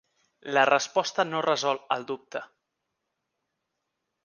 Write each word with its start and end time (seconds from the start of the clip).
La 0.57 0.61
resposta 0.69 1.25
no 1.33 1.43
resol 1.47 1.81
el 1.97 2.07
dubte. 2.13 2.43